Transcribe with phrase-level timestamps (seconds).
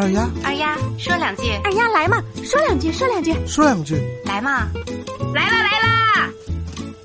[0.00, 4.66] 二丫，二丫说两句，二丫来嘛，说两句，说两句，说两句，来嘛，
[5.34, 6.30] 来啦来啦！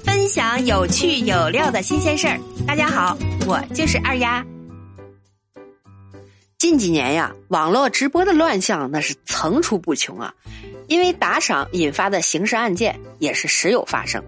[0.06, 2.40] 分享有趣有料的新鲜事儿。
[2.66, 4.42] 大家好，我就是二丫。
[6.58, 10.34] 近几年呀，网络直播的乱象那是层出不穷啊，
[10.88, 14.24] 因为打赏引发的刑事案件也是时有发生。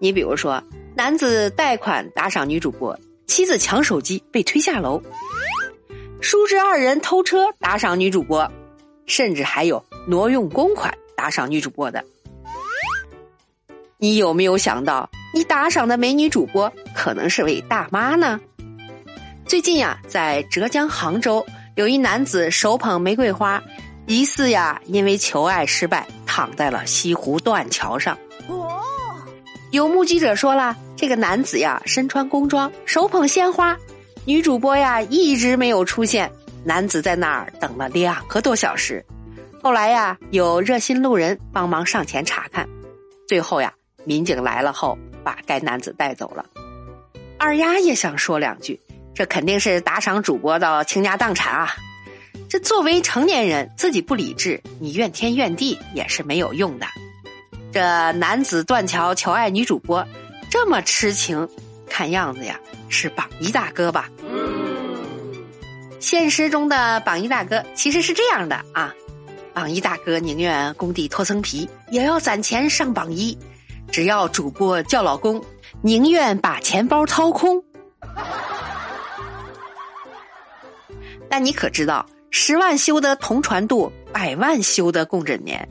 [0.00, 0.60] 你比如说，
[0.96, 2.98] 男子贷款打赏女主播，
[3.28, 5.00] 妻子抢手机被推下楼。
[6.22, 8.48] 叔侄二人偷车打赏女主播，
[9.06, 12.02] 甚至还有挪用公款打赏女主播的。
[13.98, 18.40] 你有没有想到，你打赏的美女主播可能是位大妈呢？
[19.46, 23.60] 最近呀，在浙江杭州，有一男子手捧玫瑰花，
[24.06, 28.16] 疑似呀因为求爱失败，躺在了西湖断桥上。
[28.46, 28.80] 哦，
[29.72, 33.76] 有目击者说了，这个男子呀身穿工装，手捧鲜花。
[34.24, 36.30] 女主播呀一直没有出现，
[36.64, 39.04] 男子在那儿等了两个多小时。
[39.60, 42.68] 后来呀，有热心路人帮忙上前查看，
[43.26, 43.72] 最后呀，
[44.04, 46.46] 民警来了后把该男子带走了。
[47.36, 48.78] 二丫也想说两句，
[49.12, 51.74] 这肯定是打赏主播的倾家荡产啊！
[52.48, 56.86] 这作为成年人，自己不理智，你怨天怨地也是没有用的。
[57.72, 60.06] 这男子断桥求爱女主播，
[60.48, 61.48] 这么痴情。
[61.92, 64.08] 看样子呀，是榜一大哥吧？
[66.00, 68.94] 现实中的榜一大哥其实是这样的啊，
[69.52, 73.36] 榜一大哥宁愿工地脱层皮，也要攒钱上榜一；
[73.90, 75.44] 只要主播叫老公，
[75.82, 77.62] 宁愿把钱包掏空。
[81.28, 85.68] 但你可知道，十万修得同船渡，百万修得共枕眠。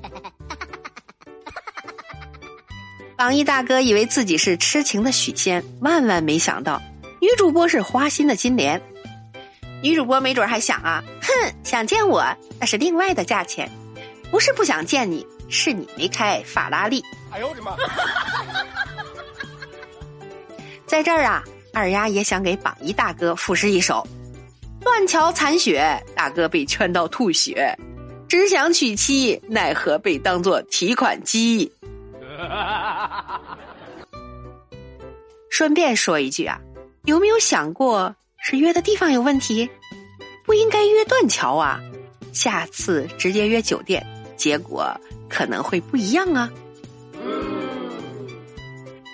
[3.22, 6.82] 榜一大哥以为自己是痴情的许仙，万万没想到
[7.20, 8.82] 女主播是花心的金莲。
[9.84, 12.26] 女主播没准还想啊，哼，想见我
[12.60, 13.70] 那是另外的价钱，
[14.32, 17.00] 不是不想见你，是你没开法拉利。
[17.30, 17.78] 哎呦我的妈！
[20.88, 21.44] 在这儿啊，
[21.76, 24.04] 二丫也想给榜一大哥赋诗一首：
[24.80, 27.78] 断桥残雪，大哥被圈到吐血，
[28.28, 31.72] 只想娶妻，奈何被当做提款机。
[35.50, 36.60] 顺便说一句啊，
[37.06, 39.70] 有没有想过是约的地方有问题？
[40.46, 41.80] 不应该约断桥啊，
[42.34, 44.90] 下次直接约酒店，结果
[45.30, 46.52] 可能会不一样啊。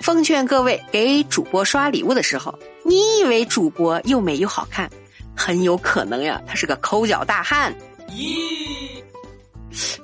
[0.01, 4.89] 奉劝各位给主播刷礼物的时候，你以为主播又美又好看，
[5.35, 7.75] 很有可能呀，他是个抠脚大汉。
[8.09, 9.03] 咦，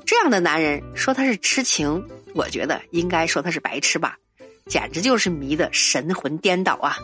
[0.05, 2.05] 这样的男人说他是痴情。
[2.33, 4.17] 我觉得应该说他是白痴吧，
[4.65, 6.97] 简直就是迷的神魂颠倒啊！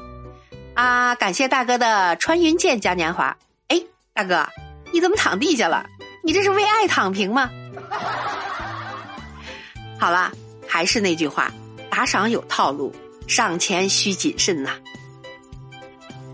[0.73, 3.37] 啊，感谢大哥的穿云箭嘉年华。
[3.67, 3.81] 哎，
[4.13, 4.47] 大哥，
[4.91, 5.85] 你怎么躺地下了？
[6.23, 7.49] 你这是为爱躺平吗？
[9.99, 10.31] 好了，
[10.67, 11.51] 还是那句话，
[11.89, 12.95] 打赏有套路，
[13.27, 14.71] 上前需谨慎呐。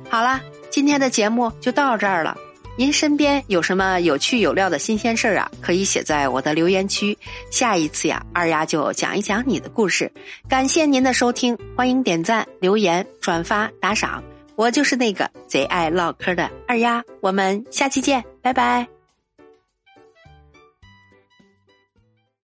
[0.10, 0.40] 好了，
[0.70, 2.38] 今天的节目就到这儿了。
[2.78, 5.50] 您身边有什么有趣有料的新鲜事儿啊？
[5.62, 7.18] 可以写在我的留言区。
[7.50, 10.12] 下一次呀，二丫就讲一讲你的故事。
[10.50, 14.22] 感谢您的收听，欢迎点赞、留言、转发、打赏。
[14.56, 18.95] 我就是那个贼爱唠嗑的二丫，我们下期见，拜拜。